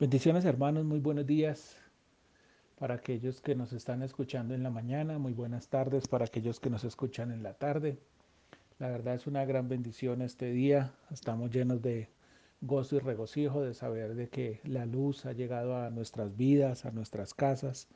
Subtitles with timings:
[0.00, 1.76] Bendiciones hermanos, muy buenos días
[2.78, 6.70] para aquellos que nos están escuchando en la mañana, muy buenas tardes para aquellos que
[6.70, 7.98] nos escuchan en la tarde.
[8.78, 12.08] La verdad es una gran bendición este día, estamos llenos de
[12.62, 16.92] gozo y regocijo de saber de que la luz ha llegado a nuestras vidas, a
[16.92, 17.86] nuestras casas,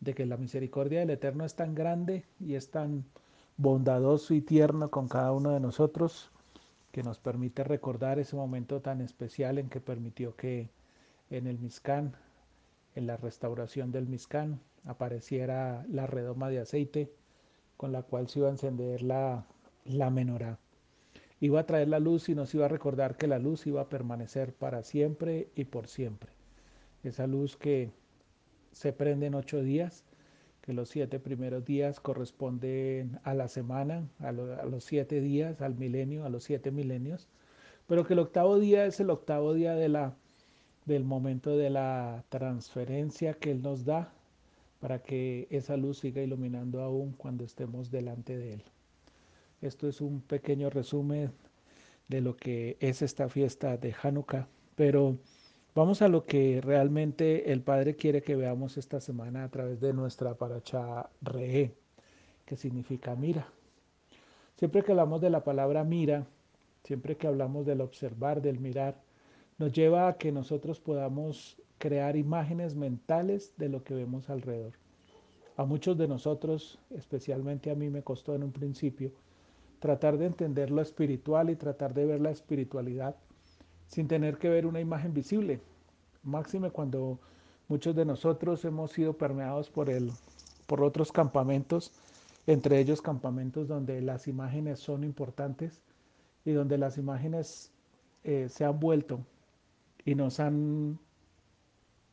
[0.00, 3.04] de que la misericordia del Eterno es tan grande y es tan
[3.58, 6.30] bondadoso y tierno con cada uno de nosotros
[6.90, 10.70] que nos permite recordar ese momento tan especial en que permitió que
[11.36, 12.16] en el Miscán,
[12.94, 17.10] en la restauración del Miscán, apareciera la redoma de aceite
[17.76, 19.46] con la cual se iba a encender la,
[19.84, 20.58] la menorá.
[21.40, 23.88] Iba a traer la luz y nos iba a recordar que la luz iba a
[23.88, 26.30] permanecer para siempre y por siempre.
[27.02, 27.90] Esa luz que
[28.72, 30.04] se prende en ocho días,
[30.62, 36.24] que los siete primeros días corresponden a la semana, a los siete días, al milenio,
[36.24, 37.28] a los siete milenios,
[37.86, 40.16] pero que el octavo día es el octavo día de la
[40.84, 44.12] del momento de la transferencia que Él nos da
[44.80, 48.62] para que esa luz siga iluminando aún cuando estemos delante de Él.
[49.62, 51.32] Esto es un pequeño resumen
[52.08, 55.16] de lo que es esta fiesta de Hanukkah, pero
[55.74, 59.94] vamos a lo que realmente el Padre quiere que veamos esta semana a través de
[59.94, 61.74] nuestra paracha Re,
[62.44, 63.48] que significa mira.
[64.56, 66.26] Siempre que hablamos de la palabra mira,
[66.84, 69.00] siempre que hablamos del observar, del mirar,
[69.58, 74.72] nos lleva a que nosotros podamos crear imágenes mentales de lo que vemos alrededor.
[75.56, 79.12] A muchos de nosotros, especialmente a mí me costó en un principio,
[79.78, 83.14] tratar de entender lo espiritual y tratar de ver la espiritualidad
[83.86, 85.60] sin tener que ver una imagen visible.
[86.24, 87.20] Máxime cuando
[87.68, 90.10] muchos de nosotros hemos sido permeados por, el,
[90.66, 91.92] por otros campamentos,
[92.46, 95.80] entre ellos campamentos donde las imágenes son importantes
[96.44, 97.70] y donde las imágenes
[98.24, 99.20] eh, se han vuelto
[100.04, 100.98] y nos han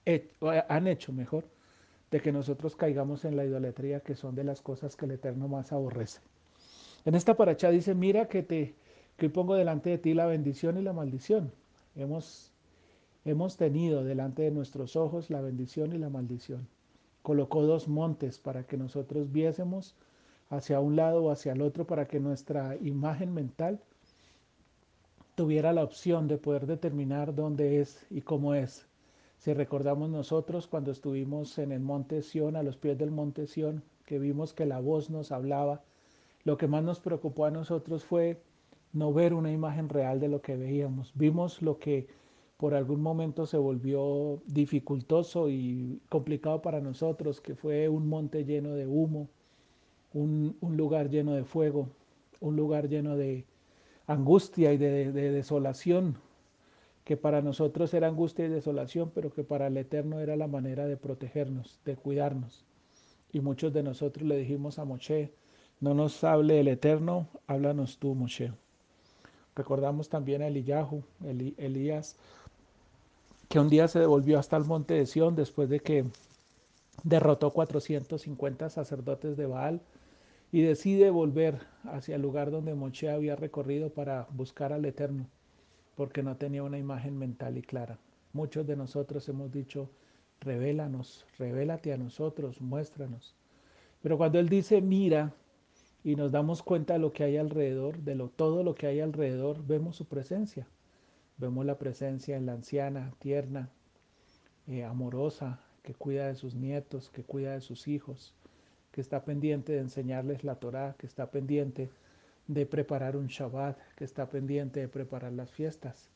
[0.06, 1.46] hecho, han hecho mejor
[2.10, 5.48] de que nosotros caigamos en la idolatría, que son de las cosas que el Eterno
[5.48, 6.20] más aborrece.
[7.06, 8.76] En esta paracha dice, mira que te
[9.22, 11.52] que pongo delante de ti la bendición y la maldición.
[11.96, 12.52] Hemos,
[13.24, 16.68] hemos tenido delante de nuestros ojos la bendición y la maldición.
[17.22, 19.96] Colocó dos montes para que nosotros viésemos
[20.50, 23.80] hacia un lado o hacia el otro, para que nuestra imagen mental
[25.36, 28.88] tuviera la opción de poder determinar dónde es y cómo es.
[29.38, 33.84] Si recordamos nosotros cuando estuvimos en el monte Sión, a los pies del monte Sión,
[34.06, 35.84] que vimos que la voz nos hablaba,
[36.44, 38.42] lo que más nos preocupó a nosotros fue
[38.94, 41.12] no ver una imagen real de lo que veíamos.
[41.16, 42.08] Vimos lo que
[42.58, 48.76] por algún momento se volvió dificultoso y complicado para nosotros, que fue un monte lleno
[48.76, 49.30] de humo,
[50.14, 51.90] un, un lugar lleno de fuego,
[52.40, 53.46] un lugar lleno de,
[54.08, 56.18] angustia y de, desolación,
[57.04, 60.86] que para nosotros era angustia y desolación, pero que para el Eterno era la manera
[60.86, 62.66] de protegernos, de cuidarnos.
[63.34, 65.32] Y muchos de nosotros le dijimos a Moshe,
[65.80, 68.52] no nos hable el Eterno, háblanos tú, Moshe.
[69.56, 71.04] Recordamos también a Eliyahu,
[71.58, 72.18] Elías,
[73.50, 76.06] que un día se devolvió hasta el monte de Sión después de que
[77.04, 79.82] derrotó 450 sacerdotes de Baal
[80.52, 81.60] y decide volver
[81.92, 85.28] hacia el lugar donde Moche había recorrido para buscar al Eterno,
[85.96, 88.00] porque no tenía una imagen mental y clara.
[88.34, 89.90] Muchos de nosotros hemos dicho,
[90.40, 93.36] revélanos, revélate a nosotros, muéstranos.
[94.02, 95.34] Pero cuando Él dice, mira,
[96.04, 99.00] y nos damos cuenta de lo que hay alrededor, de lo, todo lo que hay
[99.00, 100.68] alrededor, vemos su presencia.
[101.38, 103.70] Vemos la presencia en la anciana, tierna,
[104.68, 108.34] eh, amorosa, que cuida de sus nietos, que cuida de sus hijos,
[108.92, 111.90] que está pendiente de enseñarles la Torá, que está pendiente
[112.48, 116.10] de preparar un Shabbat, que está pendiente de preparar las fiestas.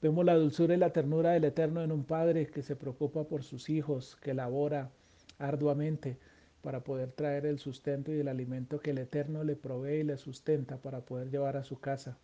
[0.00, 3.42] Vemos la dulzura y la ternura del Eterno en un padre que se preocupa por
[3.42, 4.90] sus hijos, que labora
[5.38, 6.16] arduamente
[6.60, 10.16] para poder traer el sustento y el alimento que el Eterno le provee y le
[10.16, 12.18] sustenta para poder llevar a su casa.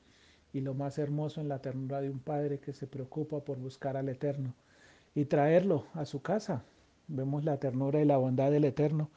[0.52, 3.96] Y lo más hermoso en la ternura de un padre que se preocupa por buscar
[3.96, 4.54] al Eterno
[5.14, 6.64] y traerlo a su casa.
[7.08, 9.10] Vemos la ternura y la bondad del Eterno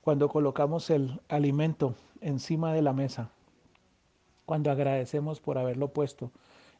[0.00, 3.30] cuando colocamos el alimento encima de la mesa,
[4.46, 6.32] cuando agradecemos por haberlo puesto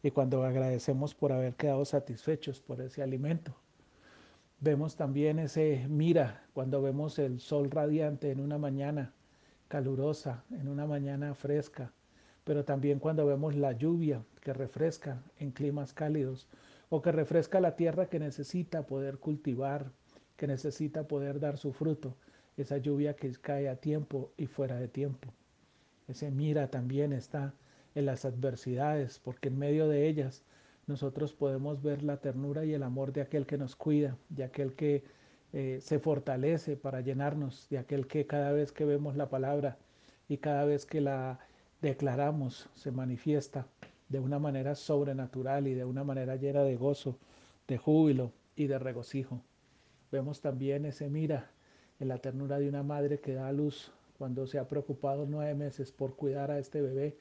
[0.02, 3.54] y cuando agradecemos por haber quedado satisfechos por ese alimento.
[4.58, 9.12] Vemos también ese mira cuando vemos el sol radiante en una mañana
[9.68, 11.92] calurosa, en una mañana fresca,
[12.44, 16.48] pero también cuando vemos la lluvia que refresca en climas cálidos
[16.88, 19.92] o que refresca la tierra que necesita poder cultivar,
[20.36, 22.16] que necesita poder dar su fruto
[22.60, 25.32] esa lluvia que cae a tiempo y fuera de tiempo.
[26.08, 27.54] Ese mira también está
[27.94, 30.42] en las adversidades, porque en medio de ellas
[30.86, 34.74] nosotros podemos ver la ternura y el amor de aquel que nos cuida, de aquel
[34.74, 35.04] que
[35.52, 39.78] eh, se fortalece para llenarnos, de aquel que cada vez que vemos la palabra
[40.28, 41.38] y cada vez que la
[41.80, 43.66] declaramos se manifiesta
[44.08, 47.18] de una manera sobrenatural y de una manera llena de gozo,
[47.68, 49.42] de júbilo y de regocijo.
[50.10, 51.50] Vemos también ese mira
[52.00, 55.54] en la ternura de una madre que da a luz cuando se ha preocupado nueve
[55.54, 57.16] meses por cuidar a este bebé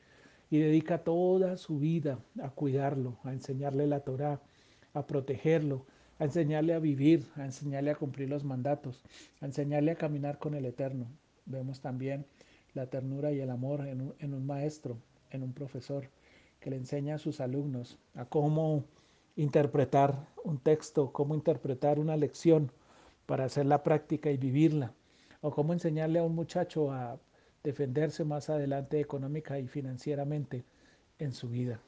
[0.49, 4.41] y dedica toda su vida a cuidarlo, a enseñarle la Torah,
[4.93, 5.85] a protegerlo,
[6.17, 9.03] a enseñarle a vivir, a enseñarle a cumplir los mandatos,
[9.41, 11.07] a enseñarle a caminar con el Eterno.
[11.45, 12.25] Vemos también
[12.73, 14.97] la ternura y el amor en un, en un maestro,
[15.29, 16.09] en un profesor,
[16.59, 18.83] que le enseña a sus alumnos a cómo
[19.35, 22.71] interpretar un texto, cómo interpretar una lección
[23.29, 24.91] para hacer la práctica y vivirla,
[25.41, 27.19] o cómo enseñarle a un muchacho a
[27.63, 30.65] defenderse más adelante económica y financieramente
[31.19, 31.79] en su vida.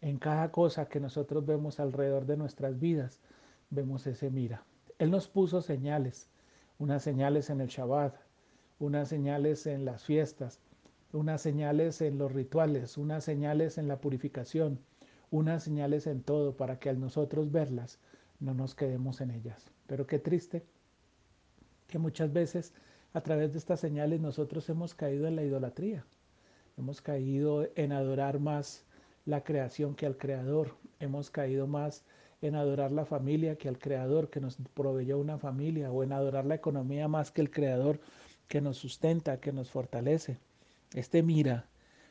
[0.00, 3.20] En cada cosa que nosotros vemos alrededor de nuestras vidas,
[3.70, 4.64] vemos ese mira.
[4.98, 6.28] Él nos puso señales,
[6.80, 8.16] unas señales en el Shabbat,
[8.80, 10.58] unas señales en las fiestas,
[11.12, 14.80] unas señales en los rituales, unas señales en la purificación,
[15.30, 18.00] unas señales en todo para que al nosotros verlas
[18.40, 19.70] no nos quedemos en ellas.
[19.86, 20.64] Pero qué triste
[21.86, 22.72] que muchas veces
[23.12, 26.04] a través de estas señales nosotros hemos caído en la idolatría,
[26.76, 28.84] hemos caído en adorar más
[29.24, 32.04] la creación que al creador, hemos caído más
[32.42, 36.44] en adorar la familia que al creador que nos proveyó una familia o en adorar
[36.44, 38.00] la economía más que el creador
[38.48, 40.38] que nos sustenta, que nos fortalece.
[40.94, 41.66] Este mira,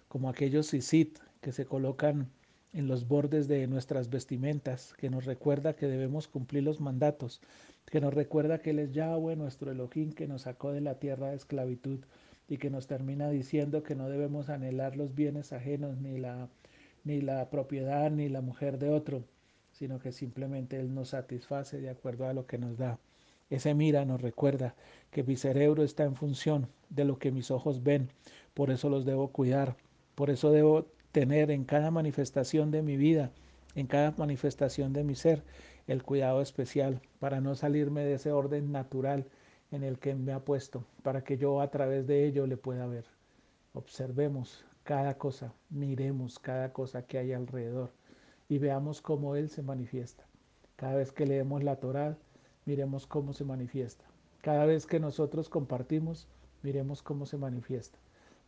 [0.07, 2.29] como aquellos sisit que se colocan
[2.75, 7.39] en los bordes de nuestras vestimentas, que nos recuerda que debemos cumplir los mandatos,
[7.85, 11.29] que nos recuerda que Él es Yahweh, nuestro Elohim, que nos sacó de la tierra
[11.29, 12.01] de esclavitud
[12.49, 16.49] y que nos termina diciendo que no debemos anhelar los bienes ajenos, ni la,
[17.05, 19.23] ni la propiedad, ni la mujer de otro,
[19.71, 22.99] sino que simplemente Él nos satisface de acuerdo a lo que nos da.
[23.49, 24.75] Ese mira nos recuerda
[25.11, 28.09] que mi cerebro está en función de lo que mis ojos ven,
[28.53, 29.77] por eso los debo cuidar,
[30.15, 33.31] por eso debo tener en cada manifestación de mi vida,
[33.73, 35.43] en cada manifestación de mi ser,
[35.87, 39.25] el cuidado especial para no salirme de ese orden natural
[39.71, 42.85] en el que me ha puesto, para que yo a través de ello le pueda
[42.85, 43.05] ver.
[43.71, 47.93] Observemos cada cosa, miremos cada cosa que hay alrededor
[48.49, 50.25] y veamos cómo Él se manifiesta.
[50.75, 52.17] Cada vez que leemos la Torá,
[52.65, 54.03] miremos cómo se manifiesta.
[54.41, 56.27] Cada vez que nosotros compartimos,
[56.61, 57.97] miremos cómo se manifiesta.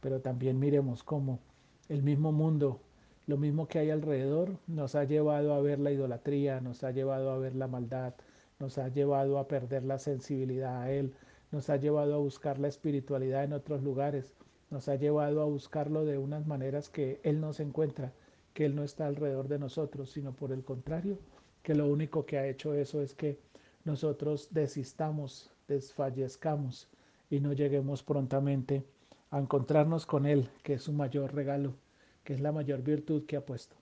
[0.02, 1.40] Pero también miremos cómo
[1.90, 2.82] el mismo mundo,
[3.28, 7.32] lo mismo que hay alrededor, nos ha llevado a ver la idolatría, nos ha llevado
[7.32, 8.14] a ver la maldad,
[8.60, 11.14] nos ha llevado a perder la sensibilidad a Él,
[11.52, 14.32] nos ha llevado a buscar la espiritualidad en otros lugares,
[14.70, 18.12] nos ha llevado a buscarlo de unas maneras que Él no se encuentra,
[18.54, 21.18] que Él no está alrededor de nosotros, sino por el contrario,
[21.64, 23.40] que lo único que ha hecho eso es que
[23.86, 26.90] nosotros desistamos, desfallezcamos
[27.30, 28.84] y no lleguemos prontamente
[29.30, 31.76] a encontrarnos con Él, que es su mayor regalo,
[32.24, 33.76] que es la mayor virtud que ha puesto.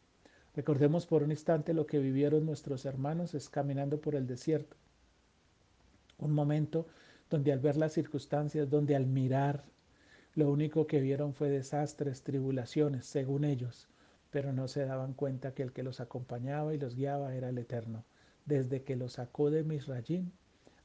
[0.56, 4.78] Recordemos por un instante lo que vivieron nuestros hermanos es caminando por el desierto.
[6.18, 6.88] Un momento
[7.30, 9.64] donde al ver las circunstancias, donde al mirar,
[10.34, 13.88] lo único que vieron fue desastres, tribulaciones, según ellos,
[14.32, 17.58] pero no se daban cuenta que el que los acompañaba y los guiaba era el
[17.58, 18.04] Eterno,
[18.46, 20.32] desde que los sacó de Misrayim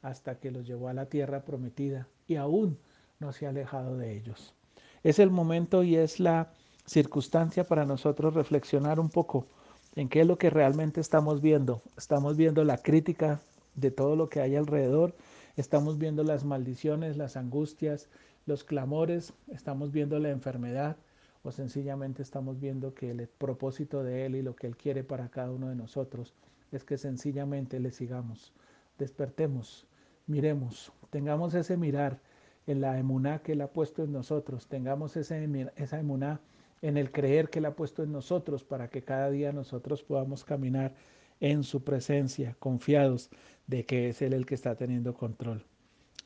[0.02, 2.78] hasta que los llevó a la tierra prometida y aún
[3.18, 4.54] no se ha alejado de ellos.
[5.02, 6.52] Es el momento y es la
[6.84, 9.46] circunstancia para nosotros reflexionar un poco
[9.96, 11.80] en qué es lo que realmente estamos viendo.
[11.96, 13.40] Estamos viendo la crítica
[13.74, 15.14] de todo lo que hay alrededor,
[15.56, 18.08] estamos viendo las maldiciones, las angustias,
[18.44, 20.96] los clamores, estamos viendo la enfermedad
[21.42, 25.30] o sencillamente estamos viendo que el propósito de Él y lo que Él quiere para
[25.30, 26.34] cada uno de nosotros
[26.72, 28.52] es que sencillamente le sigamos,
[28.98, 29.86] despertemos,
[30.26, 32.20] miremos, tengamos ese mirar
[32.66, 36.40] en la emuná que Él ha puesto en nosotros, tengamos esa emuná
[36.82, 40.44] en el creer que Él ha puesto en nosotros para que cada día nosotros podamos
[40.44, 40.94] caminar
[41.40, 43.30] en su presencia, confiados
[43.66, 45.64] de que es Él el que está teniendo control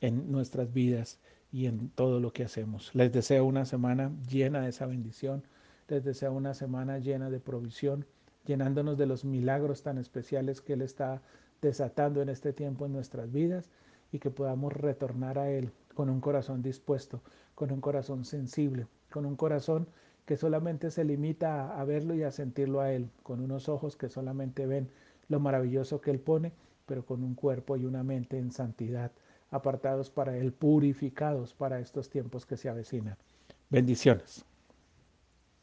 [0.01, 1.21] en nuestras vidas
[1.53, 2.95] y en todo lo que hacemos.
[2.95, 5.45] Les deseo una semana llena de esa bendición,
[5.89, 8.07] les deseo una semana llena de provisión,
[8.45, 11.23] llenándonos de los milagros tan especiales que Él está
[11.63, 13.71] desatando en este tiempo en nuestras vidas
[14.13, 17.23] y que podamos retornar a Él con un corazón dispuesto,
[17.55, 19.87] con un corazón sensible, con un corazón
[20.27, 24.09] que solamente se limita a, verlo y a sentirlo a Él, con unos ojos que
[24.09, 24.89] solamente ven
[25.29, 26.53] lo maravilloso que Él pone,
[26.87, 29.13] pero con un cuerpo y una mente en santidad,
[29.51, 33.17] apartados para Él, purificados para estos tiempos que se avecinan.
[33.71, 34.45] Bendiciones.